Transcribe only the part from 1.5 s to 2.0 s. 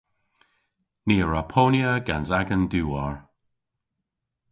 ponya